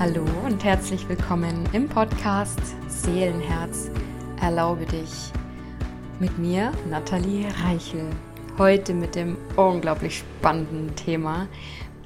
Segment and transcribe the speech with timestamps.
[0.00, 2.58] Hallo und herzlich willkommen im Podcast
[2.88, 3.90] Seelenherz.
[4.40, 5.30] Erlaube dich
[6.18, 8.08] mit mir, Nathalie Reichel.
[8.56, 11.48] Heute mit dem unglaublich spannenden Thema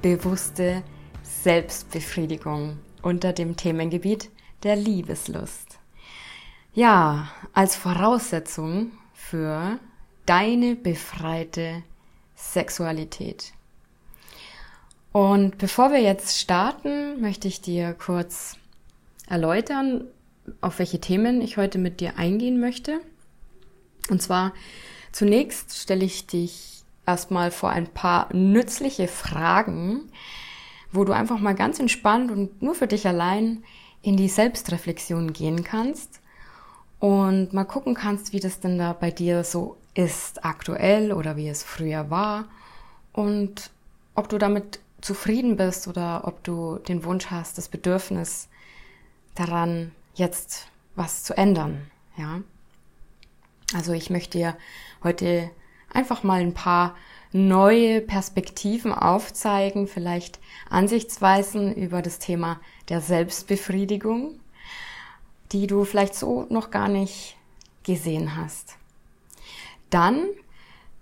[0.01, 0.83] bewusste
[1.23, 4.29] Selbstbefriedigung unter dem Themengebiet
[4.63, 5.79] der Liebeslust.
[6.73, 9.79] Ja, als Voraussetzung für
[10.25, 11.83] deine befreite
[12.35, 13.53] Sexualität.
[15.15, 18.57] Und bevor wir jetzt starten, möchte ich dir kurz
[19.29, 20.03] erläutern,
[20.59, 22.99] auf welche Themen ich heute mit dir eingehen möchte.
[24.09, 24.51] Und zwar
[25.13, 30.11] zunächst stelle ich dich erstmal vor ein paar nützliche Fragen,
[30.91, 33.63] wo du einfach mal ganz entspannt und nur für dich allein
[34.01, 36.19] in die Selbstreflexion gehen kannst
[36.99, 41.47] und mal gucken kannst, wie das denn da bei dir so ist aktuell oder wie
[41.47, 42.49] es früher war
[43.13, 43.71] und
[44.13, 48.49] ob du damit zufrieden bist oder ob du den Wunsch hast, das Bedürfnis
[49.35, 52.41] daran, jetzt was zu ändern, ja.
[53.75, 54.57] Also ich möchte dir
[55.03, 55.51] heute
[55.93, 56.95] einfach mal ein paar
[57.31, 60.39] neue Perspektiven aufzeigen, vielleicht
[60.69, 62.59] Ansichtsweisen über das Thema
[62.89, 64.39] der Selbstbefriedigung,
[65.51, 67.37] die du vielleicht so noch gar nicht
[67.83, 68.77] gesehen hast.
[69.91, 70.25] Dann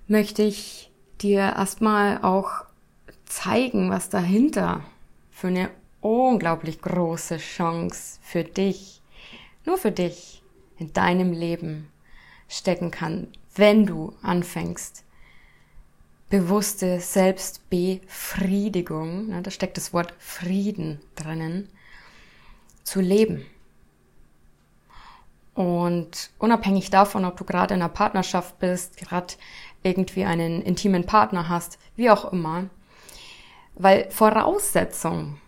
[0.08, 2.66] möchte ich dir erstmal auch
[3.34, 4.84] zeigen, was dahinter
[5.32, 9.02] für eine unglaublich große Chance für dich,
[9.66, 10.44] nur für dich
[10.78, 11.90] in deinem Leben
[12.48, 15.04] stecken kann, wenn du anfängst,
[16.30, 21.70] bewusste Selbstbefriedigung, da steckt das Wort Frieden drinnen,
[22.84, 23.46] zu leben.
[25.54, 29.36] Und unabhängig davon, ob du gerade in einer Partnerschaft bist, gerade
[29.84, 32.70] irgendwie einen intimen Partner hast, wie auch immer,
[33.76, 35.40] weil Voraussetzung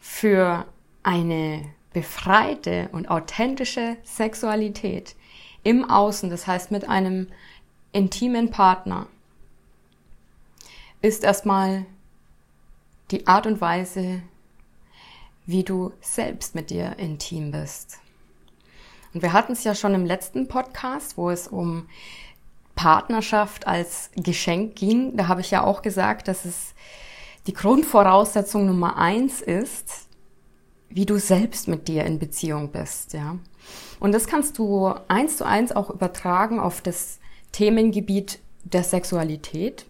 [0.00, 0.66] für
[1.02, 5.14] eine befreite und authentische Sexualität
[5.62, 7.28] im Außen, das heißt mit einem
[7.92, 9.06] intimen Partner,
[11.00, 11.86] ist erstmal
[13.10, 14.22] die Art und Weise,
[15.46, 17.98] wie du selbst mit dir intim bist.
[19.12, 21.88] Und wir hatten es ja schon im letzten Podcast, wo es um
[22.74, 25.16] Partnerschaft als Geschenk ging.
[25.16, 26.74] Da habe ich ja auch gesagt, dass es
[27.46, 30.08] die Grundvoraussetzung Nummer eins ist,
[30.88, 33.38] wie du selbst mit dir in Beziehung bist, ja.
[34.00, 37.18] Und das kannst du eins zu eins auch übertragen auf das
[37.52, 39.86] Themengebiet der Sexualität.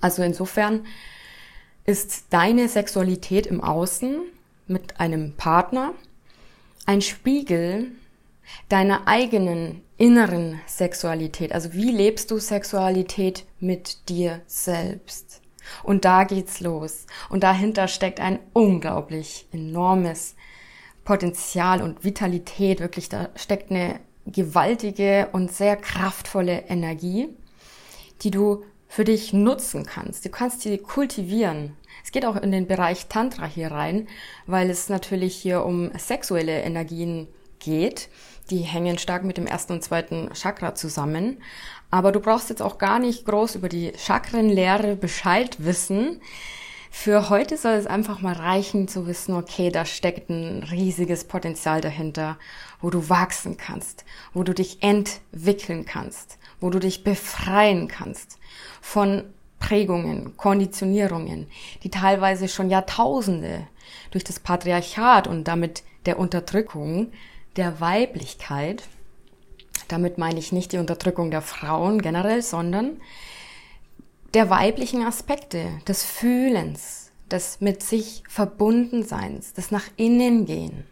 [0.00, 0.86] Also insofern
[1.84, 4.20] ist deine Sexualität im Außen
[4.66, 5.94] mit einem Partner
[6.84, 7.92] ein Spiegel
[8.68, 11.52] deiner eigenen inneren Sexualität.
[11.52, 15.40] Also wie lebst du Sexualität mit dir selbst?
[15.82, 17.06] Und da geht's los.
[17.28, 20.36] Und dahinter steckt ein unglaublich enormes
[21.04, 22.80] Potenzial und Vitalität.
[22.80, 27.28] Wirklich, da steckt eine gewaltige und sehr kraftvolle Energie,
[28.22, 30.24] die du für dich nutzen kannst.
[30.24, 31.76] Du kannst sie kultivieren.
[32.04, 34.08] Es geht auch in den Bereich Tantra hier rein,
[34.46, 37.28] weil es natürlich hier um sexuelle Energien
[37.58, 38.08] geht.
[38.50, 41.42] Die hängen stark mit dem ersten und zweiten Chakra zusammen.
[41.96, 46.20] Aber du brauchst jetzt auch gar nicht groß über die Chakrenlehre Bescheid wissen.
[46.90, 51.80] Für heute soll es einfach mal reichen zu wissen, okay, da steckt ein riesiges Potenzial
[51.80, 52.36] dahinter,
[52.82, 54.04] wo du wachsen kannst,
[54.34, 58.38] wo du dich entwickeln kannst, wo du dich befreien kannst
[58.82, 59.24] von
[59.58, 61.46] Prägungen, Konditionierungen,
[61.82, 63.66] die teilweise schon Jahrtausende
[64.10, 67.10] durch das Patriarchat und damit der Unterdrückung
[67.56, 68.82] der Weiblichkeit
[69.88, 73.00] damit meine ich nicht die Unterdrückung der Frauen generell, sondern
[74.34, 80.84] der weiblichen Aspekte, des Fühlens, des mit sich Verbundenseins, des nach innen gehen.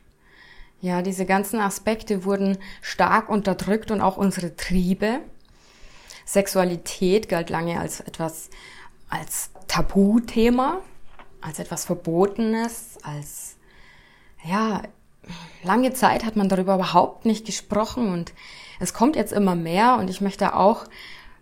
[0.81, 5.21] Ja, diese ganzen Aspekte wurden stark unterdrückt und auch unsere Triebe.
[6.27, 8.51] Sexualität galt lange als etwas,
[9.09, 10.81] als Tabuthema,
[11.41, 13.57] als etwas Verbotenes, als,
[14.45, 14.83] ja,
[15.63, 18.33] lange Zeit hat man darüber überhaupt nicht gesprochen und
[18.81, 20.85] es kommt jetzt immer mehr und ich möchte auch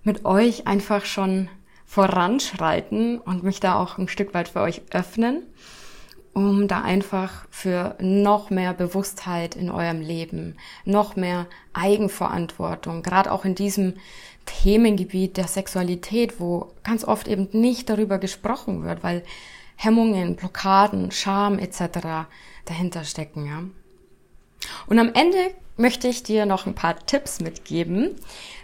[0.05, 1.49] mit euch einfach schon
[1.87, 5.43] voranschreiten und mich da auch ein Stück weit für euch öffnen,
[6.32, 13.44] um da einfach für noch mehr Bewusstheit in eurem Leben, noch mehr Eigenverantwortung, gerade auch
[13.44, 13.94] in diesem
[14.46, 19.23] Themengebiet der Sexualität, wo ganz oft eben nicht darüber gesprochen wird, weil
[19.76, 22.26] Hemmungen, Blockaden, Scham etc.
[22.64, 23.62] dahinter stecken, ja.
[24.87, 28.16] Und am Ende möchte ich dir noch ein paar Tipps mitgeben,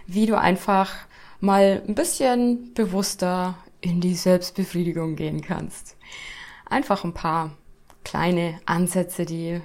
[0.07, 0.93] wie du einfach
[1.39, 5.95] mal ein bisschen bewusster in die Selbstbefriedigung gehen kannst.
[6.65, 7.51] Einfach ein paar
[8.03, 9.61] kleine Ansätze, die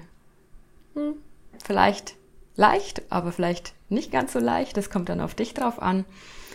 [0.94, 1.14] hm,
[1.62, 2.16] vielleicht
[2.56, 6.04] leicht, aber vielleicht nicht ganz so leicht, das kommt dann auf dich drauf an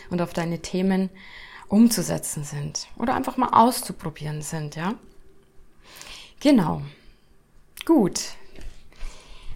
[0.09, 1.09] und auf deine Themen
[1.67, 4.95] umzusetzen sind oder einfach mal auszuprobieren sind, ja?
[6.39, 6.81] Genau.
[7.85, 8.21] Gut.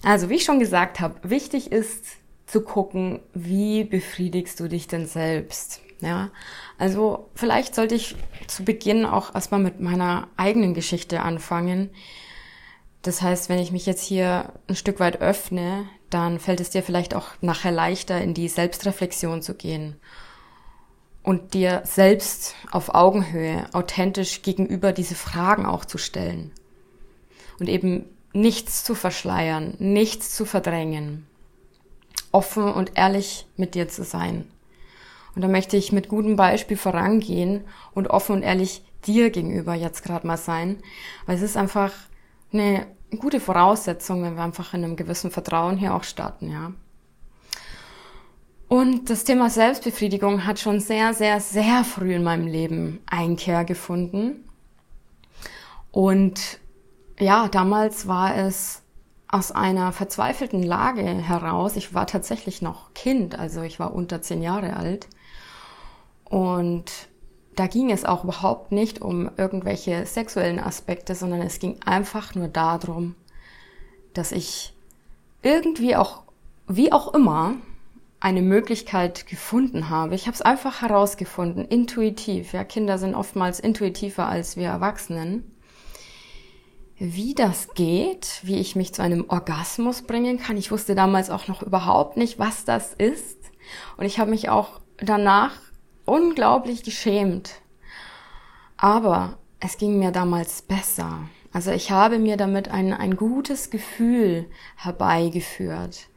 [0.04, 2.06] Also, wie ich schon gesagt habe, wichtig ist
[2.46, 5.82] zu gucken, wie befriedigst du dich denn selbst?
[6.02, 6.32] Ja,
[6.78, 8.16] also vielleicht sollte ich
[8.48, 11.90] zu Beginn auch erstmal mit meiner eigenen Geschichte anfangen.
[13.04, 16.84] Das heißt, wenn ich mich jetzt hier ein Stück weit öffne, dann fällt es dir
[16.84, 19.96] vielleicht auch nachher leichter, in die Selbstreflexion zu gehen
[21.24, 26.52] und dir selbst auf Augenhöhe authentisch gegenüber diese Fragen auch zu stellen
[27.60, 31.26] und eben nichts zu verschleiern, nichts zu verdrängen,
[32.32, 34.48] offen und ehrlich mit dir zu sein.
[35.36, 37.64] Und da möchte ich mit gutem Beispiel vorangehen
[37.94, 40.78] und offen und ehrlich dir gegenüber jetzt gerade mal sein,
[41.26, 41.92] weil es ist einfach
[42.52, 42.88] eine
[43.18, 46.74] gute Voraussetzung, wenn wir einfach in einem gewissen Vertrauen hier auch starten, ja.
[48.68, 54.50] Und das Thema Selbstbefriedigung hat schon sehr, sehr, sehr früh in meinem Leben Einkehr gefunden.
[55.92, 56.60] Und
[57.24, 58.82] ja, damals war es
[59.28, 61.76] aus einer verzweifelten Lage heraus.
[61.76, 65.08] Ich war tatsächlich noch Kind, also ich war unter zehn Jahre alt.
[66.26, 66.92] Und
[67.56, 72.48] da ging es auch überhaupt nicht um irgendwelche sexuellen Aspekte, sondern es ging einfach nur
[72.48, 73.16] darum,
[74.14, 74.74] dass ich
[75.42, 76.24] irgendwie auch,
[76.68, 77.56] wie auch immer,
[78.20, 80.16] eine Möglichkeit gefunden habe.
[80.16, 82.54] Ich habe es einfach herausgefunden, intuitiv.
[82.54, 85.53] Ja, Kinder sind oftmals intuitiver als wir Erwachsenen.
[86.98, 90.58] Wie das geht, wie ich mich zu einem Orgasmus bringen kann.
[90.58, 93.38] Ich wusste damals auch noch überhaupt nicht, was das ist.
[93.98, 95.54] Und ich habe mich auch danach
[96.06, 97.62] unglaublich geschämt.
[98.78, 101.30] Aber es ging mir damals besser.
[101.52, 106.08] Also ich habe mir damit ein, ein gutes Gefühl herbeigeführt.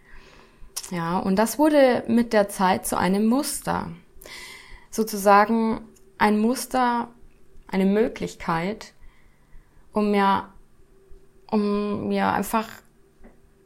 [0.91, 3.91] Ja, und das wurde mit der Zeit zu einem Muster.
[4.91, 5.81] Sozusagen
[6.19, 7.09] ein Muster,
[7.69, 8.95] eine Möglichkeit,
[9.93, 10.49] um mir,
[11.51, 12.69] um mir einfach,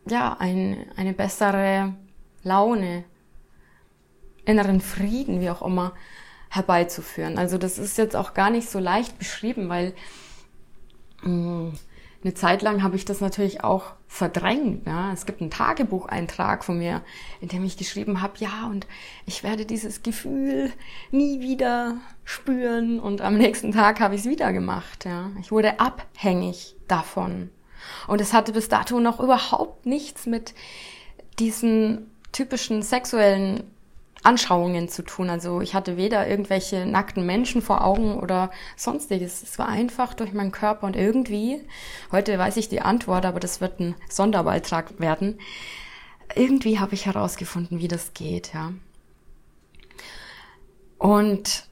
[0.08, 1.94] ja, ein, eine bessere
[2.42, 3.04] Laune,
[4.44, 5.92] inneren Frieden, wie auch immer,
[6.50, 7.38] herbeizuführen.
[7.38, 9.94] Also das ist jetzt auch gar nicht so leicht beschrieben, weil
[11.22, 11.72] mh, mm,
[12.22, 14.86] eine Zeit lang habe ich das natürlich auch verdrängt.
[14.86, 15.12] Ja.
[15.12, 17.02] Es gibt einen Tagebucheintrag von mir,
[17.40, 18.86] in dem ich geschrieben habe, ja, und
[19.24, 20.70] ich werde dieses Gefühl
[21.10, 23.00] nie wieder spüren.
[23.00, 25.06] Und am nächsten Tag habe ich es wieder gemacht.
[25.06, 25.30] Ja.
[25.40, 27.50] Ich wurde abhängig davon.
[28.06, 30.54] Und es hatte bis dato noch überhaupt nichts mit
[31.38, 33.64] diesen typischen sexuellen
[34.22, 35.30] Anschauungen zu tun.
[35.30, 39.42] Also ich hatte weder irgendwelche nackten Menschen vor Augen oder sonstiges.
[39.42, 41.62] Es war einfach durch meinen Körper und irgendwie,
[42.12, 45.38] heute weiß ich die Antwort, aber das wird ein Sonderbeitrag werden.
[46.34, 48.72] Irgendwie habe ich herausgefunden, wie das geht, ja.
[50.98, 51.66] Und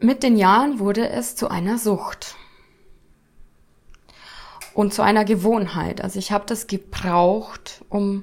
[0.00, 2.34] mit den Jahren wurde es zu einer Sucht
[4.78, 6.00] und zu einer Gewohnheit.
[6.02, 8.22] Also ich habe das gebraucht, um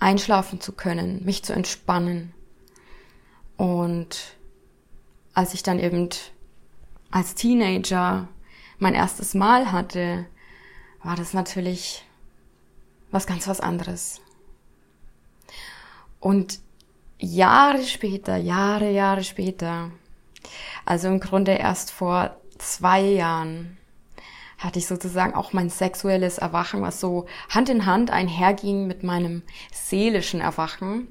[0.00, 2.34] einschlafen zu können, mich zu entspannen.
[3.56, 4.34] Und
[5.34, 6.08] als ich dann eben
[7.12, 8.26] als Teenager
[8.80, 10.26] mein erstes Mal hatte,
[11.04, 12.04] war das natürlich
[13.12, 14.20] was ganz was anderes.
[16.18, 16.58] Und
[17.20, 19.92] Jahre später, Jahre, Jahre später,
[20.84, 23.78] also im Grunde erst vor zwei Jahren,
[24.62, 29.42] hatte ich sozusagen auch mein sexuelles Erwachen, was so Hand in Hand einherging mit meinem
[29.72, 31.08] seelischen Erwachen,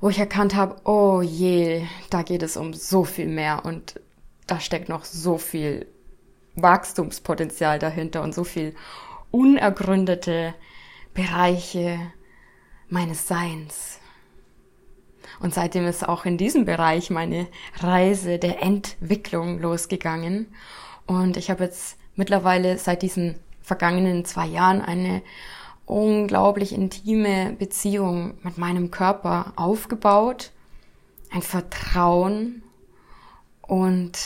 [0.00, 4.00] wo ich erkannt habe, oh je, da geht es um so viel mehr und
[4.46, 5.86] da steckt noch so viel
[6.56, 8.74] Wachstumspotenzial dahinter und so viel
[9.30, 10.54] unergründete
[11.14, 11.98] Bereiche
[12.88, 14.00] meines Seins.
[15.40, 17.48] Und seitdem ist auch in diesem Bereich meine
[17.80, 20.54] Reise der Entwicklung losgegangen.
[21.06, 25.22] Und ich habe jetzt mittlerweile seit diesen vergangenen zwei Jahren eine
[25.86, 30.52] unglaublich intime Beziehung mit meinem Körper aufgebaut,
[31.30, 32.62] ein Vertrauen
[33.62, 34.18] und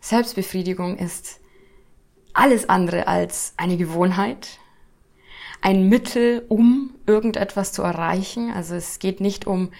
[0.00, 1.40] Selbstbefriedigung ist
[2.32, 4.58] alles andere als eine Gewohnheit,
[5.60, 8.52] ein Mittel, um irgendetwas zu erreichen.
[8.52, 9.70] Also es geht nicht um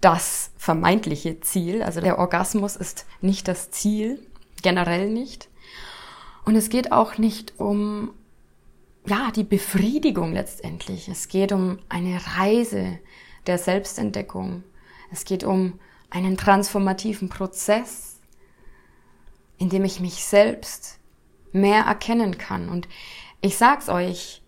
[0.00, 4.18] das vermeintliche Ziel, also der Orgasmus ist nicht das Ziel,
[4.64, 5.48] generell nicht.
[6.44, 8.12] Und es geht auch nicht um,
[9.06, 11.08] ja, die Befriedigung letztendlich.
[11.08, 12.98] Es geht um eine Reise
[13.46, 14.64] der Selbstentdeckung.
[15.12, 15.78] Es geht um
[16.10, 18.18] einen transformativen Prozess,
[19.58, 20.98] in dem ich mich selbst
[21.52, 22.68] mehr erkennen kann.
[22.68, 22.88] Und
[23.40, 24.42] ich sag's euch,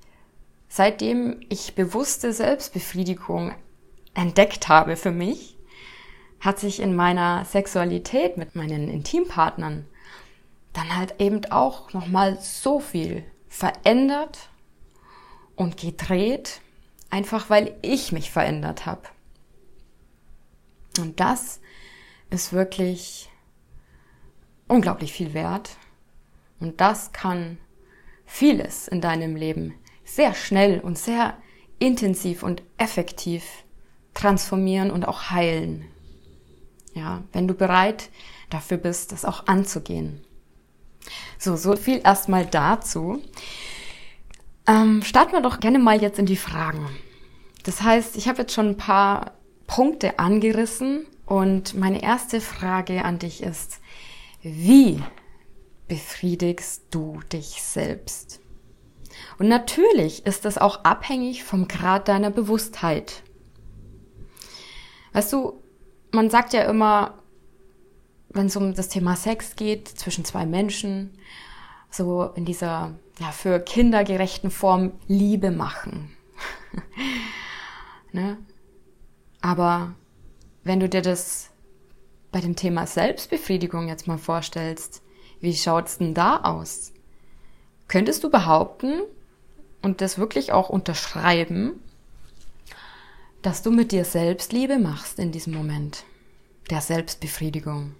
[0.68, 3.54] seitdem ich bewusste Selbstbefriedigung
[4.14, 5.56] entdeckt habe für mich,
[6.40, 9.87] hat sich in meiner Sexualität mit meinen Intimpartnern
[10.76, 14.50] dann halt eben auch nochmal so viel verändert
[15.54, 16.61] und gedreht,
[17.09, 19.02] einfach weil ich mich verändert habe.
[20.99, 21.61] Und das
[22.30, 23.30] ist wirklich
[24.68, 25.76] unglaublich viel wert.
[26.61, 27.59] Und das kann
[28.25, 31.37] vieles in deinem Leben sehr schnell und sehr
[31.78, 33.45] intensiv und effektiv
[34.14, 35.85] transformieren und auch heilen.
[36.95, 38.11] Ja, wenn du bereit
[38.49, 40.25] dafür bist, das auch anzugehen.
[41.38, 43.22] So, so viel erstmal dazu.
[44.66, 46.88] Ähm, starten wir doch gerne mal jetzt in die Fragen.
[47.64, 49.32] Das heißt, ich habe jetzt schon ein paar
[49.66, 53.80] Punkte angerissen und meine erste Frage an dich ist,
[54.42, 55.02] wie
[55.88, 58.40] befriedigst du dich selbst?
[59.38, 63.22] Und natürlich ist das auch abhängig vom Grad deiner Bewusstheit.
[65.12, 65.62] Weißt du,
[66.12, 67.22] man sagt ja immer,
[68.37, 71.19] wenn es um das Thema Sex geht zwischen zwei Menschen,
[71.90, 76.14] so in dieser ja, für Kinder gerechten Form Liebe machen.
[78.12, 78.38] ne?
[79.40, 79.95] Aber
[80.64, 81.50] wenn du dir das
[82.33, 85.02] bei dem Thema Selbstbefriedigung jetzt mal vorstellst,
[85.40, 86.93] wie schaut's denn da aus?
[87.88, 89.02] Könntest du behaupten
[89.81, 91.81] und das wirklich auch unterschreiben,
[93.43, 96.05] dass du mit dir selbst Liebe machst in diesem Moment
[96.69, 97.95] der Selbstbefriedigung?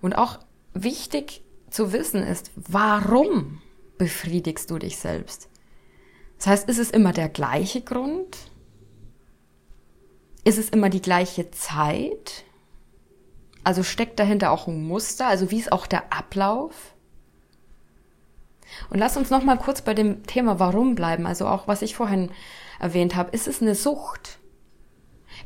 [0.00, 0.38] Und auch
[0.74, 3.60] wichtig zu wissen ist, warum
[3.98, 5.48] befriedigst du dich selbst?
[6.38, 8.38] Das heißt, ist es immer der gleiche Grund?
[10.42, 12.44] Ist es immer die gleiche Zeit?
[13.62, 16.94] Also steckt dahinter auch ein Muster, also wie ist auch der Ablauf?
[18.88, 21.94] Und lass uns noch mal kurz bei dem Thema Warum bleiben, also auch was ich
[21.94, 22.30] vorhin
[22.78, 23.30] erwähnt habe.
[23.32, 24.38] Ist es eine Sucht?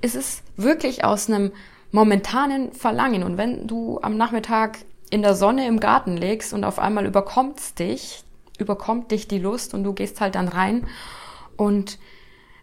[0.01, 1.53] Ist es wirklich aus einem
[1.95, 3.23] momentanen Verlangen?
[3.23, 4.79] Und wenn du am Nachmittag
[5.11, 8.25] in der Sonne im Garten legst und auf einmal überkommt's dich,
[8.59, 10.89] überkommt dich die Lust und du gehst halt dann rein
[11.57, 11.99] und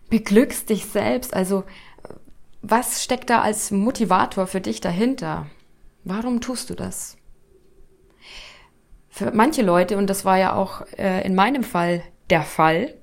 [0.09, 1.63] beglückst dich selbst, also
[2.61, 5.47] was steckt da als Motivator für dich dahinter?
[6.03, 7.17] Warum tust du das?
[9.09, 12.93] Für manche Leute, und das war ja auch äh, in meinem Fall der Fall,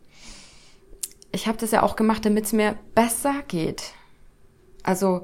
[1.32, 3.94] ich habe das ja auch gemacht, damit es mir besser geht.
[4.82, 5.22] Also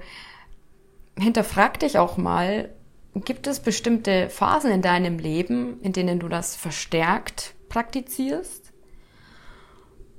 [1.18, 2.70] hinterfrag dich auch mal,
[3.14, 8.74] gibt es bestimmte Phasen in deinem Leben, in denen du das verstärkt praktizierst?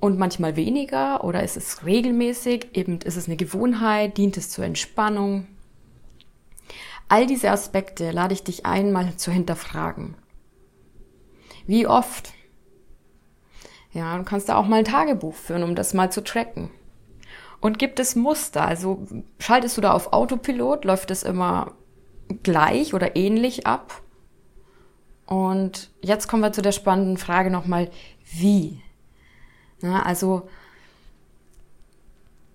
[0.00, 4.64] und manchmal weniger oder ist es regelmäßig, eben ist es eine Gewohnheit, dient es zur
[4.64, 5.46] Entspannung.
[7.08, 10.16] All diese Aspekte lade ich dich ein, mal zu hinterfragen.
[11.66, 12.32] Wie oft?
[13.92, 16.70] Ja, du kannst da auch mal ein Tagebuch führen, um das mal zu tracken.
[17.66, 18.64] Und gibt es Muster?
[18.64, 19.04] Also
[19.40, 20.84] schaltest du da auf Autopilot?
[20.84, 21.72] Läuft es immer
[22.44, 24.02] gleich oder ähnlich ab?
[25.26, 27.90] Und jetzt kommen wir zu der spannenden Frage nochmal,
[28.24, 28.80] wie?
[29.82, 30.48] Ja, also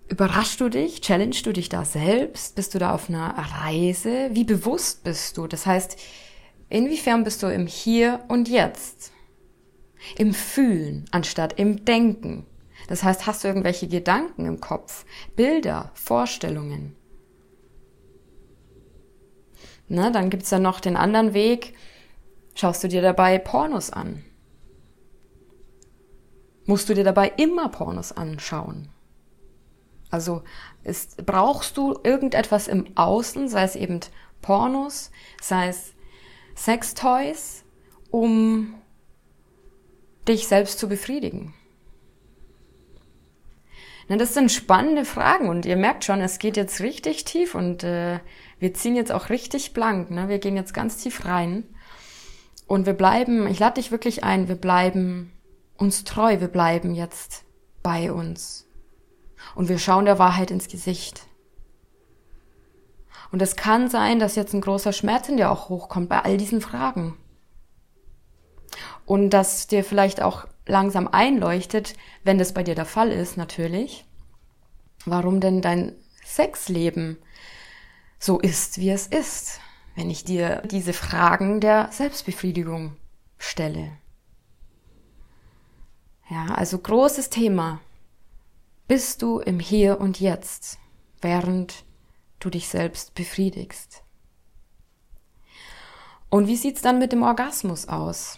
[0.07, 4.45] überraschst du dich, challenge du dich da selbst, bist du da auf einer Reise, wie
[4.45, 5.45] bewusst bist du?
[5.45, 5.99] Das heißt,
[6.69, 9.11] inwiefern bist du im Hier und Jetzt?
[10.17, 12.45] Im Fühlen anstatt im Denken.
[12.91, 15.05] Das heißt, hast du irgendwelche Gedanken im Kopf,
[15.35, 16.95] Bilder, Vorstellungen?
[19.87, 21.75] Ne, dann gibt's ja noch den anderen Weg,
[22.53, 24.23] schaust du dir dabei Pornos an
[26.65, 28.89] musst du dir dabei immer Pornos anschauen.
[30.09, 30.43] Also
[30.83, 33.99] ist, brauchst du irgendetwas im Außen, sei es eben
[34.41, 35.93] Pornos, sei es
[36.55, 37.63] Sextoys,
[38.09, 38.73] um
[40.27, 41.53] dich selbst zu befriedigen?
[44.11, 47.85] Na, das sind spannende Fragen und ihr merkt schon, es geht jetzt richtig tief und
[47.85, 48.19] äh,
[48.59, 50.11] wir ziehen jetzt auch richtig blank.
[50.11, 50.27] Ne?
[50.27, 51.63] Wir gehen jetzt ganz tief rein
[52.67, 55.31] und wir bleiben, ich lade dich wirklich ein, wir bleiben
[55.77, 57.45] uns treu, wir bleiben jetzt
[57.83, 58.67] bei uns.
[59.55, 61.21] Und wir schauen der Wahrheit ins Gesicht.
[63.31, 66.35] Und es kann sein, dass jetzt ein großer Schmerz in dir auch hochkommt bei all
[66.35, 67.17] diesen Fragen.
[69.05, 74.05] Und dass dir vielleicht auch langsam einleuchtet, wenn das bei dir der Fall ist, natürlich,
[75.05, 75.93] warum denn dein
[76.25, 77.17] Sexleben
[78.17, 79.59] so ist, wie es ist,
[79.95, 82.95] wenn ich dir diese Fragen der Selbstbefriedigung
[83.37, 83.91] stelle.
[86.29, 87.81] Ja, also großes Thema.
[88.87, 90.79] Bist du im Hier und Jetzt,
[91.21, 91.83] während
[92.39, 94.03] du dich selbst befriedigst?
[96.29, 98.37] Und wie sieht's dann mit dem Orgasmus aus?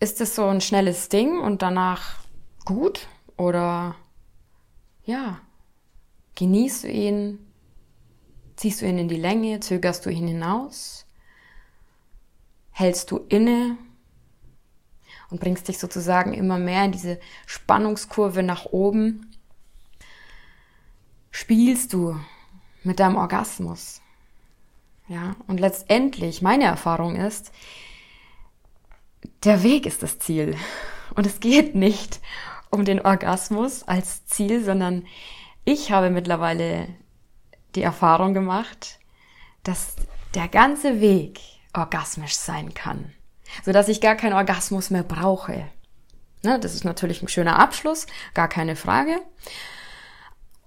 [0.00, 2.18] Ist es so ein schnelles Ding und danach
[2.64, 3.08] gut?
[3.36, 3.96] Oder
[5.04, 5.40] ja,
[6.36, 7.38] genießt du ihn?
[8.56, 9.60] Ziehst du ihn in die Länge?
[9.60, 11.04] Zögerst du ihn hinaus?
[12.70, 13.76] Hältst du inne?
[15.30, 19.36] Und bringst dich sozusagen immer mehr in diese Spannungskurve nach oben?
[21.30, 22.18] Spielst du
[22.84, 24.00] mit deinem Orgasmus?
[25.08, 27.52] Ja, und letztendlich, meine Erfahrung ist,
[29.44, 30.56] der Weg ist das Ziel.
[31.14, 32.20] Und es geht nicht
[32.70, 35.06] um den Orgasmus als Ziel, sondern
[35.64, 36.88] ich habe mittlerweile
[37.74, 38.98] die Erfahrung gemacht,
[39.62, 39.96] dass
[40.34, 41.40] der ganze Weg
[41.74, 43.12] orgasmisch sein kann,
[43.64, 45.66] so dass ich gar keinen Orgasmus mehr brauche.
[46.42, 49.20] Ne, das ist natürlich ein schöner Abschluss, gar keine Frage.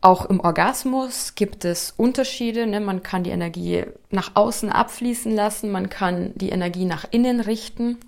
[0.02, 2.66] Auch im Orgasmus gibt es Unterschiede.
[2.66, 2.80] Ne?
[2.80, 8.00] Man kann die Energie nach außen abfließen lassen, man kann die Energie nach innen richten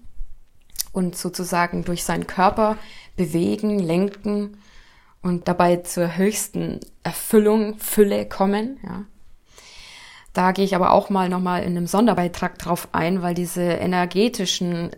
[0.91, 2.77] und sozusagen durch seinen Körper
[3.15, 4.57] bewegen, lenken
[5.21, 8.79] und dabei zur höchsten Erfüllung, Fülle kommen.
[8.83, 9.05] Ja.
[10.33, 14.91] Da gehe ich aber auch mal nochmal in einem Sonderbeitrag drauf ein, weil diese energetischen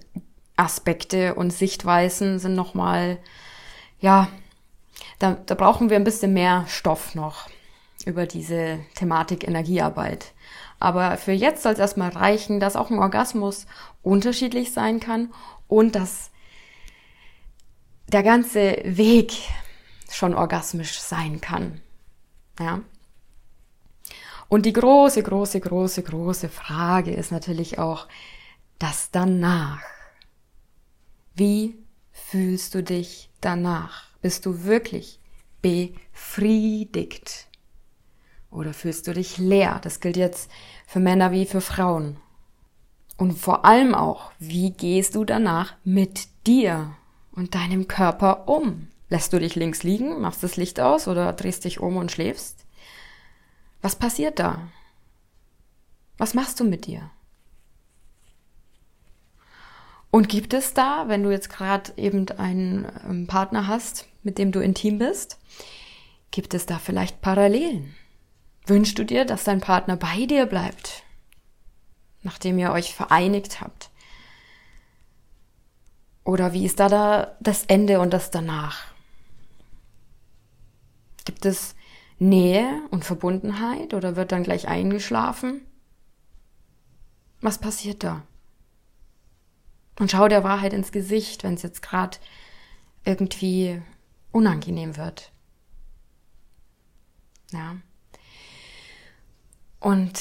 [0.58, 3.18] Aspekte und Sichtweisen sind nochmal,
[4.00, 4.30] ja,
[5.20, 7.50] da, da brauchen wir ein bisschen mehr Stoff noch
[8.06, 10.34] über diese Thematik Energiearbeit.
[10.80, 13.66] Aber für jetzt soll es erstmal reichen, dass auch ein Orgasmus
[14.04, 15.34] unterschiedlich sein kann
[15.68, 16.32] und dass
[18.08, 19.34] der ganze Weg
[20.12, 21.82] schon orgasmisch sein kann.
[22.60, 22.82] Ja.
[24.48, 28.08] Und die große, große, große, große Frage ist natürlich auch
[28.78, 29.82] das danach.
[31.34, 31.76] Wie
[32.12, 34.10] fühlst du dich danach?
[34.22, 35.20] Bist du wirklich
[35.62, 37.48] befriedigt?
[38.52, 39.80] Oder fühlst du dich leer?
[39.84, 40.50] Das gilt jetzt
[40.88, 42.18] für Männer wie für Frauen.
[43.18, 46.96] Und vor allem auch, wie gehst du danach mit dir
[47.32, 48.88] und deinem Körper um?
[49.10, 52.66] Lässt du dich links liegen, machst das Licht aus oder drehst dich um und schläfst?
[53.82, 54.68] Was passiert da?
[56.18, 57.10] Was machst du mit dir?
[60.12, 64.52] Und gibt es da, wenn du jetzt gerade eben einen ähm, Partner hast, mit dem
[64.52, 65.38] du intim bist,
[66.32, 67.94] gibt es da vielleicht Parallelen?
[68.66, 71.04] Wünschst du dir, dass dein Partner bei dir bleibt,
[72.26, 73.92] nachdem ihr euch vereinigt habt?
[76.24, 78.94] Oder wie ist da, da das Ende und das danach?
[81.24, 81.76] Gibt es
[82.18, 85.62] Nähe und Verbundenheit oder wird dann gleich eingeschlafen?
[87.42, 88.24] Was passiert da?
[90.00, 92.18] Und schau der Wahrheit ins Gesicht, wenn es jetzt gerade
[93.04, 93.82] irgendwie
[94.32, 95.32] unangenehm wird.
[97.52, 97.78] Ja.
[99.80, 100.20] Und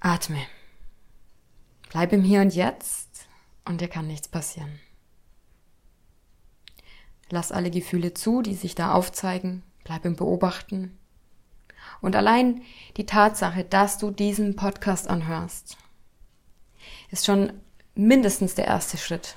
[0.00, 0.46] atme.
[1.90, 3.26] Bleib im Hier und Jetzt
[3.64, 4.80] und dir kann nichts passieren.
[7.28, 9.62] Lass alle Gefühle zu, die sich da aufzeigen.
[9.84, 10.98] Bleib im Beobachten.
[12.00, 12.62] Und allein
[12.96, 15.76] die Tatsache, dass du diesen Podcast anhörst,
[17.10, 17.52] ist schon
[17.94, 19.36] mindestens der erste Schritt,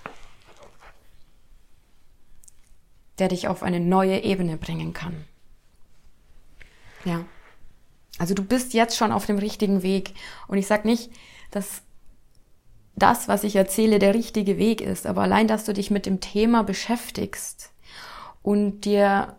[3.19, 5.25] der dich auf eine neue Ebene bringen kann.
[7.05, 7.25] Ja.
[8.19, 10.13] Also du bist jetzt schon auf dem richtigen Weg.
[10.47, 11.11] Und ich sag nicht,
[11.51, 11.81] dass
[12.95, 16.19] das, was ich erzähle, der richtige Weg ist, aber allein, dass du dich mit dem
[16.19, 17.73] Thema beschäftigst
[18.41, 19.35] und dir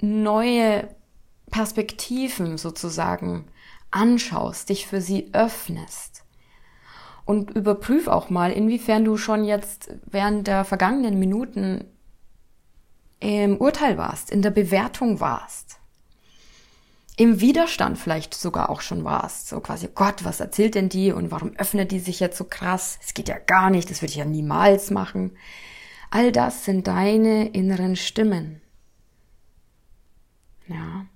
[0.00, 0.88] neue
[1.50, 3.46] Perspektiven sozusagen
[3.90, 6.24] anschaust, dich für sie öffnest.
[7.24, 11.84] Und überprüf auch mal, inwiefern du schon jetzt während der vergangenen Minuten
[13.20, 15.78] im Urteil warst, in der Bewertung warst,
[17.16, 21.30] im Widerstand vielleicht sogar auch schon warst, so quasi, Gott, was erzählt denn die und
[21.30, 22.98] warum öffnet die sich jetzt so krass?
[23.02, 25.36] Es geht ja gar nicht, das würde ich ja niemals machen.
[26.10, 28.60] All das sind deine inneren Stimmen.
[30.66, 31.06] Ja.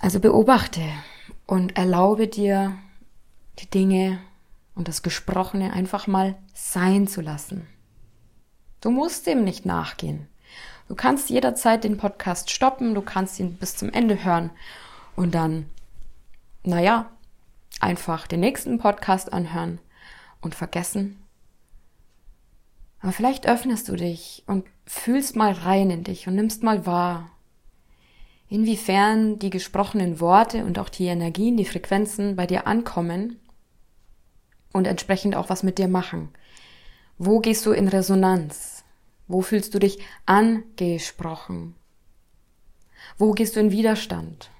[0.00, 0.82] Also beobachte
[1.46, 2.78] und erlaube dir,
[3.58, 4.20] die Dinge
[4.74, 7.66] und das Gesprochene einfach mal sein zu lassen.
[8.80, 10.28] Du musst dem nicht nachgehen.
[10.90, 14.50] Du kannst jederzeit den Podcast stoppen, du kannst ihn bis zum Ende hören
[15.14, 15.66] und dann,
[16.64, 17.08] naja,
[17.78, 19.78] einfach den nächsten Podcast anhören
[20.40, 21.22] und vergessen,
[22.98, 27.30] aber vielleicht öffnest du dich und fühlst mal rein in dich und nimmst mal wahr,
[28.48, 33.38] inwiefern die gesprochenen Worte und auch die Energien, die Frequenzen bei dir ankommen
[34.72, 36.30] und entsprechend auch was mit dir machen.
[37.16, 38.79] Wo gehst du in Resonanz?
[39.30, 41.76] Wo fühlst du dich angesprochen?
[43.16, 44.50] Wo gehst du in Widerstand?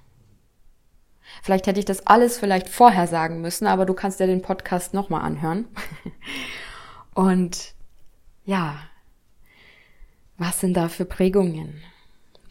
[1.42, 4.94] Vielleicht hätte ich das alles vielleicht vorher sagen müssen, aber du kannst ja den Podcast
[4.94, 5.66] nochmal anhören.
[7.14, 7.74] Und
[8.44, 8.78] ja,
[10.38, 11.83] was sind da für Prägungen,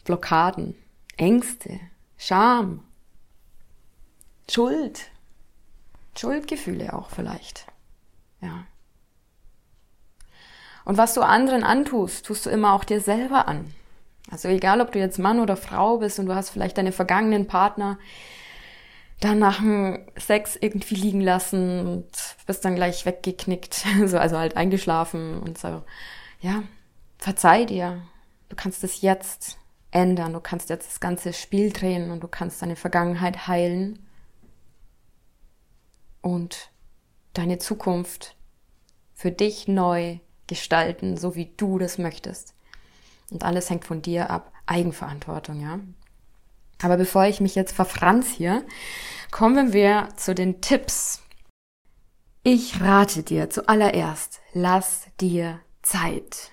[0.04, 0.74] Blockaden,
[1.16, 1.80] Ängste,
[2.18, 2.84] Scham,
[4.46, 5.10] Schuld,
[6.14, 7.66] Schuldgefühle auch vielleicht.
[8.42, 8.66] Ja.
[10.90, 13.72] Und was du anderen antust, tust du immer auch dir selber an.
[14.28, 17.46] Also egal, ob du jetzt Mann oder Frau bist und du hast vielleicht deine vergangenen
[17.46, 17.96] Partner
[19.20, 22.08] dann nach dem Sex irgendwie liegen lassen und
[22.44, 25.84] bist dann gleich weggeknickt, so, also halt eingeschlafen und so.
[26.40, 26.64] Ja,
[27.18, 28.02] verzeih dir.
[28.48, 29.58] Du kannst es jetzt
[29.92, 30.32] ändern.
[30.32, 34.04] Du kannst jetzt das ganze Spiel drehen und du kannst deine Vergangenheit heilen
[36.20, 36.72] und
[37.32, 38.34] deine Zukunft
[39.14, 40.18] für dich neu
[40.50, 42.54] gestalten, so wie du das möchtest.
[43.30, 44.52] Und alles hängt von dir ab.
[44.66, 45.80] Eigenverantwortung, ja.
[46.82, 48.64] Aber bevor ich mich jetzt verfranz hier,
[49.30, 51.22] kommen wir zu den Tipps.
[52.42, 56.50] Ich rate dir zuallererst, lass dir Zeit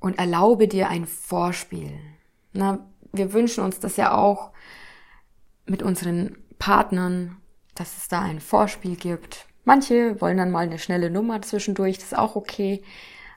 [0.00, 1.98] und erlaube dir ein Vorspiel.
[2.52, 4.52] Na, wir wünschen uns das ja auch
[5.66, 7.36] mit unseren Partnern,
[7.74, 9.46] dass es da ein Vorspiel gibt.
[9.64, 12.82] Manche wollen dann mal eine schnelle Nummer zwischendurch, das ist auch okay.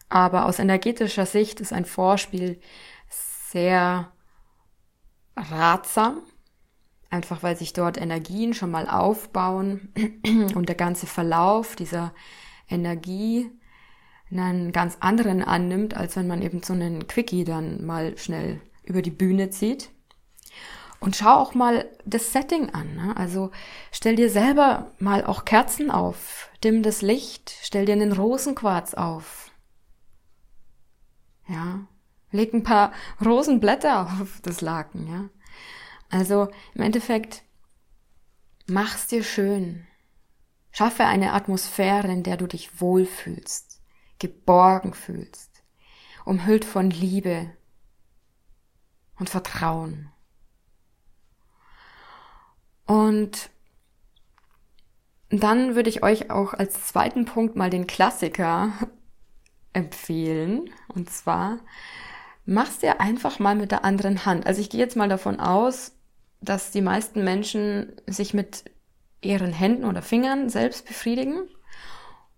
[0.09, 2.59] Aber aus energetischer Sicht ist ein Vorspiel
[3.09, 4.11] sehr
[5.35, 6.21] ratsam,
[7.09, 9.93] einfach weil sich dort Energien schon mal aufbauen
[10.55, 12.13] und der ganze Verlauf dieser
[12.69, 13.49] Energie
[14.31, 19.01] einen ganz anderen annimmt, als wenn man eben so einen Quickie dann mal schnell über
[19.01, 19.91] die Bühne zieht.
[21.03, 22.95] Und schau auch mal das Setting an.
[22.95, 23.17] Ne?
[23.17, 23.51] Also
[23.91, 29.51] stell dir selber mal auch Kerzen auf, dimm das Licht, stell dir einen Rosenquarz auf.
[31.45, 31.81] Ja,
[32.31, 35.29] leg ein paar Rosenblätter auf das Laken, ja.
[36.09, 37.43] Also im Endeffekt
[38.65, 39.85] mach's dir schön.
[40.71, 43.81] Schaffe eine Atmosphäre, in der du dich wohlfühlst,
[44.19, 45.63] geborgen fühlst,
[46.23, 47.51] umhüllt von Liebe
[49.19, 50.12] und Vertrauen.
[53.13, 53.51] Und
[55.29, 58.71] dann würde ich euch auch als zweiten Punkt mal den Klassiker
[59.73, 60.71] empfehlen.
[60.87, 61.59] Und zwar,
[62.45, 64.47] mach's dir einfach mal mit der anderen Hand.
[64.47, 65.91] Also ich gehe jetzt mal davon aus,
[66.41, 68.65] dass die meisten Menschen sich mit
[69.21, 71.43] ihren Händen oder Fingern selbst befriedigen.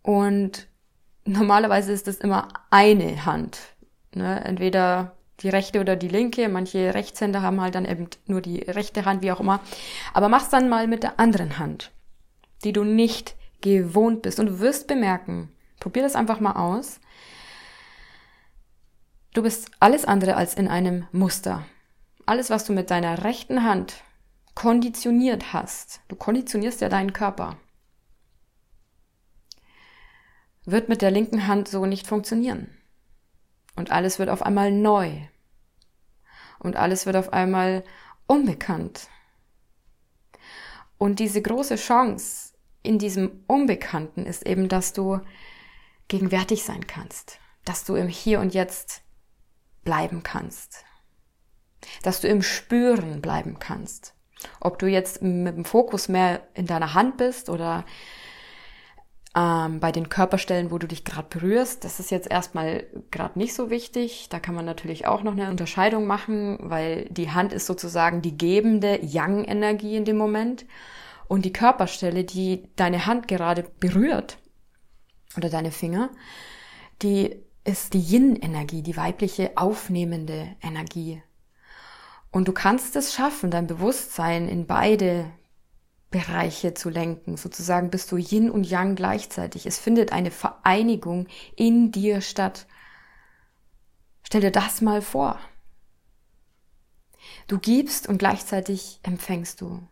[0.02, 0.68] Und
[1.24, 3.60] normalerweise ist das immer eine Hand.
[4.14, 4.44] Ne?
[4.44, 6.48] Entweder die rechte oder die linke.
[6.50, 9.60] Manche Rechtshänder haben halt dann eben nur die rechte Hand, wie auch immer.
[10.14, 11.92] Aber mach's dann mal mit der anderen Hand,
[12.64, 14.40] die du nicht gewohnt bist.
[14.40, 17.00] Und du wirst bemerken, probier das einfach mal aus.
[19.34, 21.66] Du bist alles andere als in einem Muster.
[22.26, 23.96] Alles, was du mit deiner rechten Hand
[24.56, 27.58] konditioniert hast, du konditionierst ja deinen Körper,
[30.66, 32.75] wird mit der linken Hand so nicht funktionieren.
[33.76, 35.12] Und alles wird auf einmal neu.
[36.60, 37.84] Und alles wird auf einmal
[38.28, 39.10] unbekannt.
[40.98, 45.20] Und diese große Chance in diesem Unbekannten ist eben, dass du
[46.08, 49.02] gegenwärtig sein kannst, dass du im Hier und Jetzt
[49.84, 50.86] bleiben kannst,
[52.04, 54.14] dass du im Spüren bleiben kannst.
[54.60, 57.86] Ob du jetzt mit dem Fokus mehr in deiner Hand bist oder
[59.36, 63.54] ähm, bei den Körperstellen, wo du dich gerade berührst, das ist jetzt erstmal gerade nicht
[63.54, 64.28] so wichtig.
[64.30, 68.38] Da kann man natürlich auch noch eine Unterscheidung machen, weil die Hand ist sozusagen die
[68.38, 70.66] gebende Yang-Energie in dem Moment.
[71.28, 74.38] Und die Körperstelle, die deine Hand gerade berührt,
[75.38, 76.10] oder deine Finger,
[77.02, 81.22] die ist die Yin-Energie, die weibliche aufnehmende Energie.
[82.32, 85.32] Und du kannst es schaffen, dein Bewusstsein in beide
[86.16, 87.36] Bereiche zu lenken.
[87.36, 89.66] Sozusagen bist du Yin und Yang gleichzeitig.
[89.66, 92.68] Es findet eine Vereinigung in dir statt.
[94.24, 95.38] Stell dir das mal vor.
[97.48, 99.86] Du gibst und gleichzeitig empfängst du.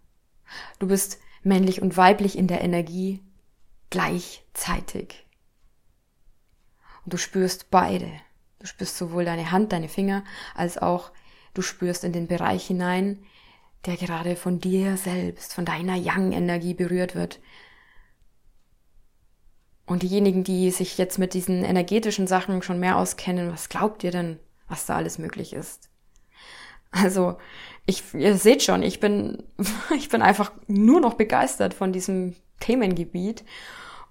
[0.80, 3.22] Du bist männlich und weiblich in der Energie
[3.90, 5.28] gleichzeitig.
[7.04, 8.10] Und du spürst beide.
[8.60, 10.24] Du spürst sowohl deine Hand, deine Finger,
[10.56, 11.12] als auch
[11.54, 13.26] du spürst in den Bereich hinein,
[13.86, 17.40] der gerade von dir selbst, von deiner Yang-Energie berührt wird.
[19.86, 24.12] Und diejenigen, die sich jetzt mit diesen energetischen Sachen schon mehr auskennen, was glaubt ihr
[24.12, 25.90] denn, was da alles möglich ist?
[26.92, 27.38] Also,
[27.86, 29.44] ich, ihr seht schon, ich bin,
[29.96, 33.44] ich bin einfach nur noch begeistert von diesem Themengebiet.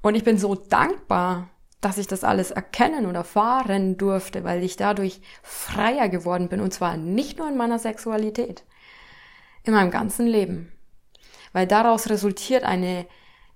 [0.03, 1.49] Und ich bin so dankbar,
[1.81, 6.61] dass ich das alles erkennen und erfahren durfte, weil ich dadurch freier geworden bin.
[6.61, 8.65] Und zwar nicht nur in meiner Sexualität,
[9.65, 10.73] in meinem ganzen Leben.
[11.53, 13.07] Weil daraus resultiert eine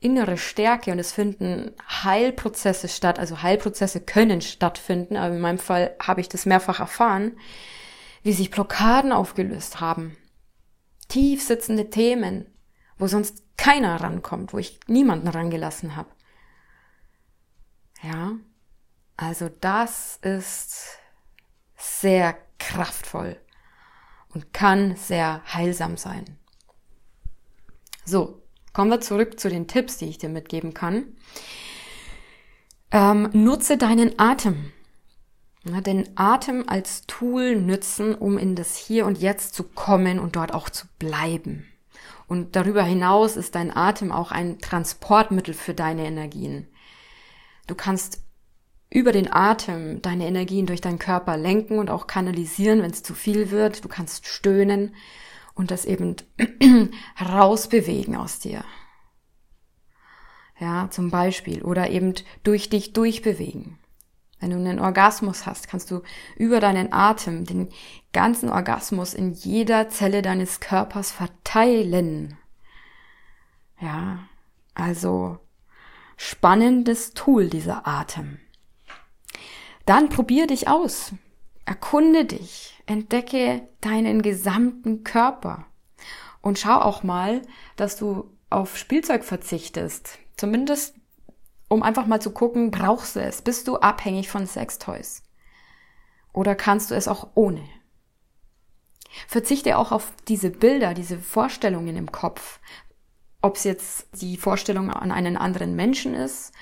[0.00, 3.18] innere Stärke und es finden Heilprozesse statt.
[3.18, 7.38] Also Heilprozesse können stattfinden, aber in meinem Fall habe ich das mehrfach erfahren,
[8.22, 10.16] wie sich Blockaden aufgelöst haben.
[11.08, 12.46] Tief sitzende Themen,
[12.98, 16.10] wo sonst keiner rankommt, wo ich niemanden rangelassen habe.
[18.02, 18.32] Ja,
[19.16, 20.98] also das ist
[21.76, 23.40] sehr kraftvoll
[24.36, 26.36] und kann sehr heilsam sein.
[28.04, 28.42] So,
[28.74, 31.16] kommen wir zurück zu den Tipps, die ich dir mitgeben kann.
[32.90, 34.72] Ähm, nutze deinen Atem.
[35.64, 40.36] Ja, den Atem als Tool nützen, um in das Hier und Jetzt zu kommen und
[40.36, 41.66] dort auch zu bleiben.
[42.28, 46.68] Und darüber hinaus ist dein Atem auch ein Transportmittel für deine Energien.
[47.66, 48.20] Du kannst
[48.90, 53.14] über den Atem deine Energien durch deinen Körper lenken und auch kanalisieren, wenn es zu
[53.14, 53.84] viel wird.
[53.84, 54.94] Du kannst stöhnen
[55.54, 56.16] und das eben
[57.20, 58.64] rausbewegen aus dir.
[60.58, 61.62] Ja, zum Beispiel.
[61.62, 63.78] Oder eben durch dich durchbewegen.
[64.38, 66.02] Wenn du einen Orgasmus hast, kannst du
[66.36, 67.70] über deinen Atem den
[68.12, 72.36] ganzen Orgasmus in jeder Zelle deines Körpers verteilen.
[73.80, 74.28] Ja,
[74.74, 75.38] also
[76.16, 78.38] spannendes Tool dieser Atem.
[79.86, 81.12] Dann probier dich aus.
[81.64, 82.82] Erkunde dich.
[82.86, 85.64] Entdecke deinen gesamten Körper.
[86.42, 87.42] Und schau auch mal,
[87.76, 90.18] dass du auf Spielzeug verzichtest.
[90.36, 90.94] Zumindest,
[91.68, 93.42] um einfach mal zu gucken, brauchst du es?
[93.42, 95.22] Bist du abhängig von Sextoys?
[96.32, 97.62] Oder kannst du es auch ohne?
[99.26, 102.60] Verzichte auch auf diese Bilder, diese Vorstellungen im Kopf.
[103.40, 106.52] Ob es jetzt die Vorstellung an einen anderen Menschen ist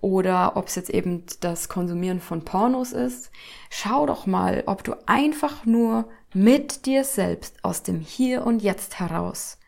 [0.00, 3.30] oder ob es jetzt eben das Konsumieren von Pornos ist.
[3.70, 8.98] Schau doch mal, ob du einfach nur mit dir selbst aus dem Hier und Jetzt
[8.98, 9.58] heraus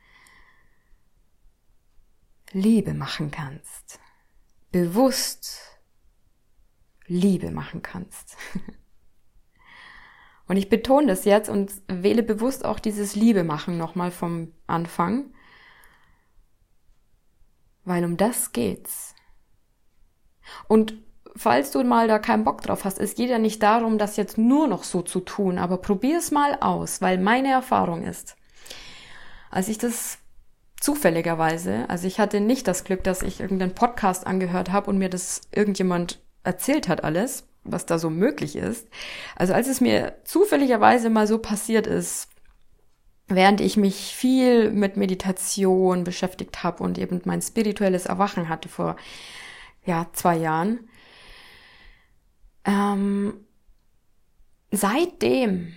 [2.53, 4.01] Liebe machen kannst.
[4.71, 5.61] Bewusst
[7.07, 8.37] Liebe machen kannst.
[10.47, 15.35] Und ich betone das jetzt und wähle bewusst auch dieses Liebe machen nochmal vom Anfang,
[17.85, 19.15] weil um das geht's.
[20.67, 20.95] Und
[21.37, 24.39] falls du mal da keinen Bock drauf hast, es geht ja nicht darum, das jetzt
[24.39, 28.37] nur noch so zu tun, aber probier es mal aus, weil meine Erfahrung ist,
[29.51, 30.19] als ich das
[30.81, 35.09] zufälligerweise, also ich hatte nicht das Glück, dass ich irgendeinen Podcast angehört habe und mir
[35.09, 38.89] das irgendjemand erzählt hat alles, was da so möglich ist.
[39.37, 42.29] Also als es mir zufälligerweise mal so passiert ist,
[43.27, 48.97] während ich mich viel mit Meditation beschäftigt habe und eben mein spirituelles Erwachen hatte vor
[49.85, 50.89] ja, zwei Jahren.
[52.65, 53.47] Ähm,
[54.71, 55.75] seitdem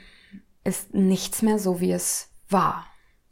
[0.64, 2.86] ist nichts mehr so, wie es war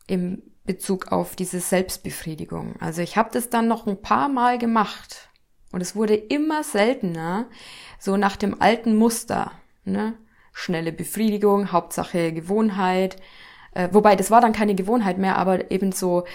[0.08, 2.76] im Bezug auf diese Selbstbefriedigung.
[2.80, 5.30] Also ich habe das dann noch ein paar Mal gemacht
[5.72, 7.48] und es wurde immer seltener,
[8.00, 9.52] so nach dem alten Muster.
[9.84, 10.14] Ne?
[10.52, 13.18] Schnelle Befriedigung, Hauptsache Gewohnheit.
[13.74, 16.26] Äh, wobei, das war dann keine Gewohnheit mehr, aber eben so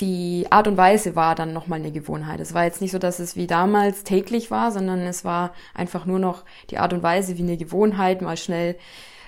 [0.00, 2.40] die Art und Weise war dann nochmal eine Gewohnheit.
[2.40, 6.06] Es war jetzt nicht so, dass es wie damals täglich war, sondern es war einfach
[6.06, 8.76] nur noch die Art und Weise wie eine Gewohnheit, mal schnell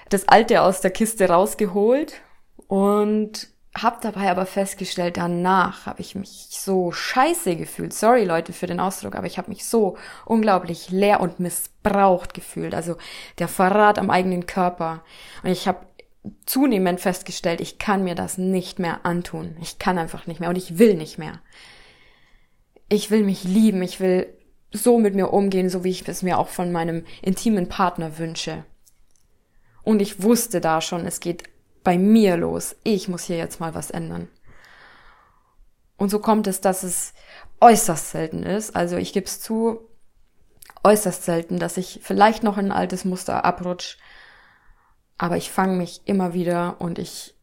[0.09, 2.21] das Alte aus der Kiste rausgeholt
[2.67, 7.93] und habe dabei aber festgestellt, danach habe ich mich so scheiße gefühlt.
[7.93, 12.75] Sorry Leute für den Ausdruck, aber ich habe mich so unglaublich leer und missbraucht gefühlt.
[12.75, 12.97] Also
[13.39, 15.03] der Verrat am eigenen Körper.
[15.43, 15.81] Und ich habe
[16.47, 19.57] zunehmend festgestellt, ich kann mir das nicht mehr antun.
[19.61, 21.41] Ich kann einfach nicht mehr und ich will nicht mehr.
[22.89, 24.27] Ich will mich lieben, ich will
[24.71, 28.65] so mit mir umgehen, so wie ich es mir auch von meinem intimen Partner wünsche.
[29.83, 31.45] Und ich wusste da schon, es geht
[31.83, 32.77] bei mir los.
[32.83, 34.29] Ich muss hier jetzt mal was ändern.
[35.97, 37.13] Und so kommt es, dass es
[37.61, 38.75] äußerst selten ist.
[38.75, 39.81] Also ich gebe es zu,
[40.83, 43.99] äußerst selten, dass ich vielleicht noch in ein altes Muster abrutsch,
[45.19, 47.35] aber ich fange mich immer wieder und ich,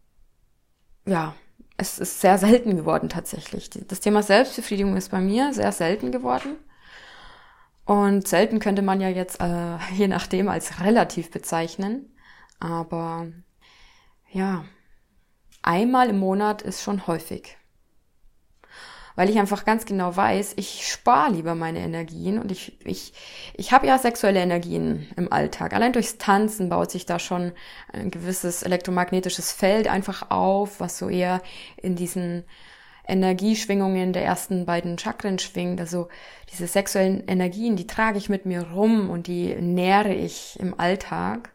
[1.05, 1.35] ja,
[1.77, 3.69] es ist sehr selten geworden tatsächlich.
[3.87, 6.57] Das Thema Selbstbefriedigung ist bei mir sehr selten geworden.
[7.85, 12.15] Und selten könnte man ja jetzt äh, je nachdem als relativ bezeichnen.
[12.59, 13.27] Aber
[14.31, 14.63] ja,
[15.61, 17.57] einmal im Monat ist schon häufig
[19.21, 23.13] weil ich einfach ganz genau weiß, ich spare lieber meine Energien und ich, ich,
[23.53, 25.73] ich habe ja sexuelle Energien im Alltag.
[25.73, 27.51] Allein durchs Tanzen baut sich da schon
[27.93, 31.43] ein gewisses elektromagnetisches Feld einfach auf, was so eher
[31.77, 32.45] in diesen
[33.07, 35.79] Energieschwingungen der ersten beiden Chakren schwingt.
[35.79, 36.07] Also
[36.51, 41.51] diese sexuellen Energien, die trage ich mit mir rum und die nähre ich im Alltag.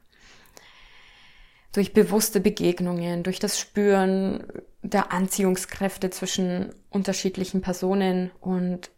[1.77, 4.45] Durch bewusste Begegnungen, durch das Spüren
[4.83, 8.91] der Anziehungskräfte zwischen unterschiedlichen Personen und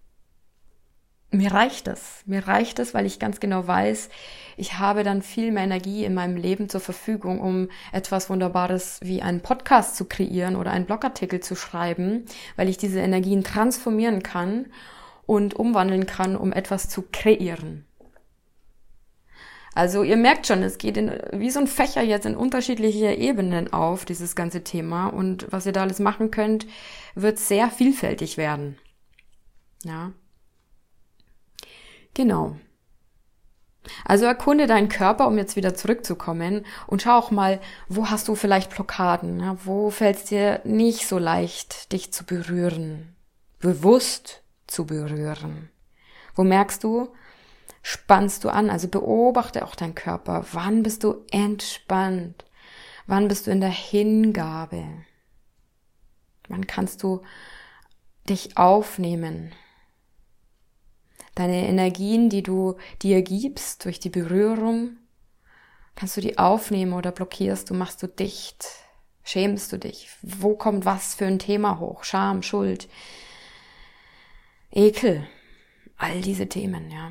[1.30, 2.22] mir reicht es.
[2.24, 4.10] Mir reicht es, weil ich ganz genau weiß,
[4.56, 9.22] ich habe dann viel mehr Energie in meinem Leben zur Verfügung, um etwas Wunderbares wie
[9.22, 14.66] einen Podcast zu kreieren oder einen Blogartikel zu schreiben, weil ich diese Energien transformieren kann
[15.26, 17.87] und umwandeln kann, um etwas zu kreieren.
[19.78, 23.72] Also ihr merkt schon, es geht in, wie so ein Fächer jetzt in unterschiedliche Ebenen
[23.72, 25.06] auf, dieses ganze Thema.
[25.06, 26.66] Und was ihr da alles machen könnt,
[27.14, 28.76] wird sehr vielfältig werden.
[29.84, 30.10] Ja.
[32.12, 32.56] Genau.
[34.04, 38.34] Also erkunde deinen Körper, um jetzt wieder zurückzukommen und schau auch mal, wo hast du
[38.34, 39.38] vielleicht Blockaden?
[39.38, 39.58] Ja?
[39.64, 43.14] Wo fällt es dir nicht so leicht, dich zu berühren?
[43.60, 45.70] Bewusst zu berühren.
[46.34, 47.12] Wo merkst du,
[47.82, 48.70] spannst du an?
[48.70, 50.44] Also beobachte auch deinen Körper.
[50.52, 52.44] Wann bist du entspannt?
[53.06, 54.84] Wann bist du in der Hingabe?
[56.48, 57.22] Wann kannst du
[58.28, 59.52] dich aufnehmen?
[61.34, 64.96] Deine Energien, die du dir gibst durch die Berührung,
[65.94, 68.66] kannst du die aufnehmen oder blockierst du, machst du dicht,
[69.22, 70.10] schämst du dich?
[70.22, 72.04] Wo kommt was für ein Thema hoch?
[72.04, 72.88] Scham, Schuld,
[74.70, 75.26] Ekel,
[75.96, 77.10] all diese Themen, ja.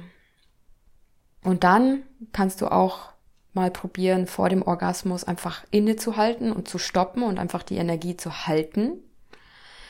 [1.48, 3.12] Und dann kannst du auch
[3.54, 8.46] mal probieren, vor dem Orgasmus einfach innezuhalten und zu stoppen und einfach die Energie zu
[8.48, 8.98] halten.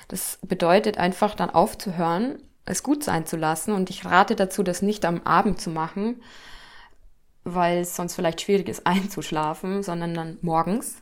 [0.07, 3.71] Das bedeutet einfach dann aufzuhören es gut sein zu lassen.
[3.71, 6.21] Und ich rate dazu, das nicht am Abend zu machen,
[7.43, 10.97] weil es sonst vielleicht schwierig ist einzuschlafen, sondern dann morgens.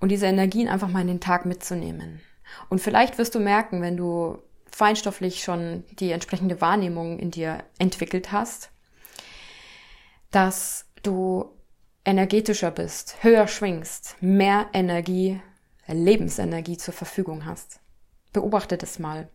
[0.00, 2.20] Und diese Energien einfach mal in den Tag mitzunehmen.
[2.68, 4.38] Und vielleicht wirst du merken, wenn du
[4.70, 8.70] feinstofflich schon die entsprechende Wahrnehmung in dir entwickelt hast,
[10.34, 11.50] dass du
[12.04, 15.40] energetischer bist, höher schwingst, mehr Energie,
[15.86, 17.80] Lebensenergie zur Verfügung hast.
[18.32, 19.28] Beobachte das mal.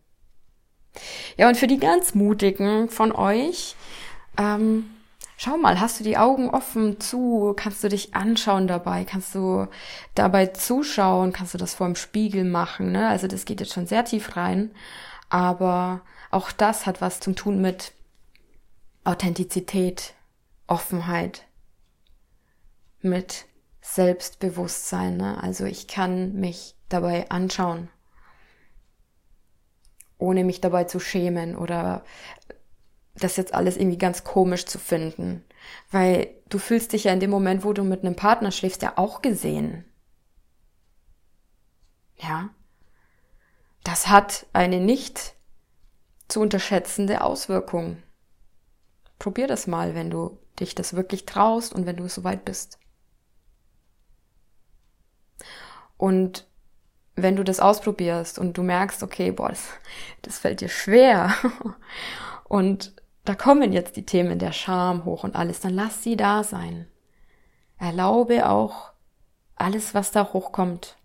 [1.38, 3.76] Ja, und für die ganz Mutigen von euch,
[4.38, 4.90] ähm,
[5.38, 7.54] schau mal, hast du die Augen offen zu?
[7.56, 9.06] Kannst du dich anschauen dabei?
[9.06, 9.68] Kannst du
[10.16, 11.32] dabei zuschauen?
[11.32, 12.92] Kannst du das vor dem Spiegel machen?
[12.92, 13.08] Ne?
[13.08, 14.72] Also das geht jetzt schon sehr tief rein.
[15.30, 17.94] Aber auch das hat was zu tun mit
[19.04, 20.14] Authentizität,
[20.70, 21.46] Offenheit,
[23.02, 23.46] mit
[23.82, 25.18] Selbstbewusstsein.
[25.18, 25.42] Ne?
[25.42, 27.90] Also ich kann mich dabei anschauen
[30.20, 32.04] ohne mich dabei zu schämen oder
[33.16, 35.44] das jetzt alles irgendwie ganz komisch zu finden.
[35.92, 38.94] Weil du fühlst dich ja in dem Moment, wo du mit einem Partner schläfst, ja
[38.98, 39.86] auch gesehen.
[42.18, 42.50] Ja.
[43.84, 45.36] Das hat eine nicht
[46.28, 48.04] zu unterschätzende Auswirkung.
[49.18, 52.80] Probier das mal, wenn du dich das wirklich traust und wenn du soweit bist.
[55.98, 56.48] Und
[57.16, 59.68] wenn du das ausprobierst und du merkst, okay, boah, das,
[60.22, 61.34] das fällt dir schwer
[62.46, 62.94] und
[63.26, 66.88] da kommen jetzt die Themen der Scham hoch und alles, dann lass sie da sein.
[67.78, 68.94] Erlaube auch
[69.56, 70.98] alles, was da hochkommt.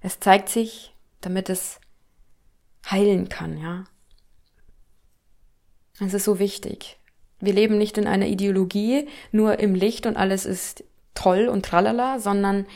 [0.00, 1.80] Es zeigt sich, damit es
[2.90, 3.84] heilen kann, ja.
[6.00, 6.98] Es ist so wichtig.
[7.42, 12.20] Wir leben nicht in einer Ideologie, nur im Licht und alles ist toll und tralala,
[12.20, 12.66] sondern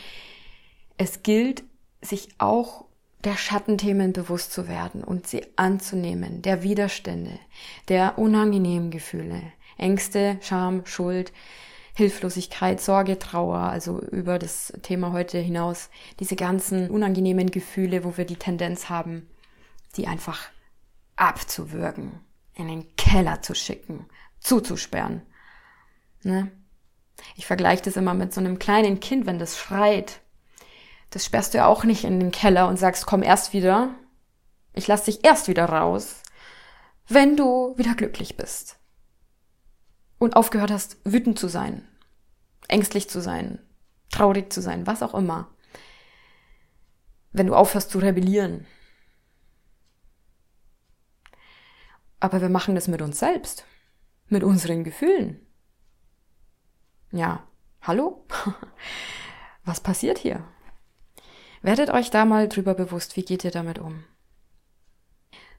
[0.98, 1.62] es gilt,
[2.02, 2.84] sich auch
[3.22, 7.38] der Schattenthemen bewusst zu werden und sie anzunehmen, der Widerstände,
[7.88, 9.40] der unangenehmen Gefühle,
[9.78, 11.32] Ängste, Scham, Schuld,
[11.94, 18.24] Hilflosigkeit, Sorge, Trauer, also über das Thema heute hinaus, diese ganzen unangenehmen Gefühle, wo wir
[18.24, 19.28] die Tendenz haben,
[19.96, 20.48] die einfach
[21.14, 22.18] abzuwürgen,
[22.54, 24.06] in den Keller zu schicken,
[24.40, 25.22] zuzusperren.
[26.22, 26.50] Ne?
[27.36, 30.20] Ich vergleiche das immer mit so einem kleinen Kind, wenn das schreit
[31.10, 33.94] das sperrst du ja auch nicht in den Keller und sagst, komm erst wieder.
[34.72, 36.22] Ich lass dich erst wieder raus,
[37.08, 38.78] wenn du wieder glücklich bist.
[40.18, 41.86] Und aufgehört hast, wütend zu sein,
[42.68, 43.58] ängstlich zu sein,
[44.10, 45.48] traurig zu sein, was auch immer.
[47.32, 48.66] Wenn du aufhörst zu rebellieren.
[52.18, 53.64] Aber wir machen das mit uns selbst,
[54.28, 55.40] mit unseren Gefühlen.
[57.12, 57.46] Ja,
[57.82, 58.24] hallo?
[59.64, 60.44] Was passiert hier?
[61.62, 64.04] Werdet euch da mal drüber bewusst, wie geht ihr damit um?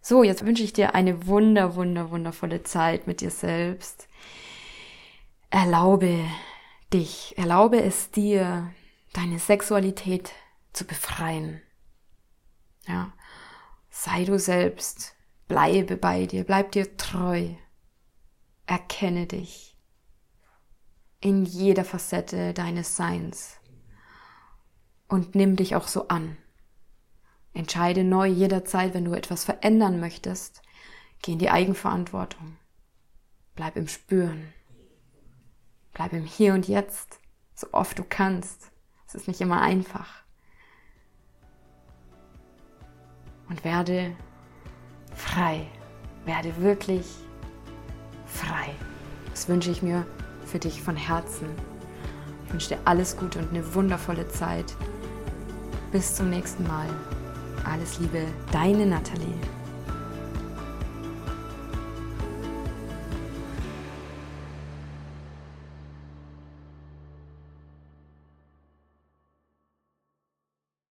[0.01, 4.07] So, jetzt wünsche ich dir eine wunder, wunder, wundervolle Zeit mit dir selbst.
[5.49, 6.24] Erlaube
[6.93, 8.72] dich, erlaube es dir,
[9.13, 10.32] deine Sexualität
[10.72, 11.61] zu befreien.
[12.88, 13.11] Ja,
[13.89, 15.15] sei du selbst,
[15.47, 17.49] bleibe bei dir, bleib dir treu,
[18.68, 19.76] erkenne dich
[21.20, 23.59] in jeder Facette deines Seins
[25.07, 26.38] und nimm dich auch so an.
[27.53, 30.61] Entscheide neu jederzeit, wenn du etwas verändern möchtest.
[31.24, 32.57] Geh in die Eigenverantwortung.
[33.55, 34.53] Bleib im Spüren.
[35.93, 37.20] Bleib im Hier und Jetzt,
[37.55, 38.72] so oft du kannst.
[39.07, 40.24] Es ist nicht immer einfach.
[43.49, 44.15] Und werde
[45.15, 45.65] frei.
[46.26, 47.07] Werde wirklich
[48.38, 48.73] frei.
[49.31, 50.05] Das wünsche ich mir
[50.45, 51.47] für dich von Herzen.
[52.45, 54.75] Ich wünsche dir alles Gute und eine wundervolle Zeit.
[55.91, 56.88] Bis zum nächsten Mal.
[57.63, 58.21] Alles Liebe,
[58.51, 59.57] deine Nathalie.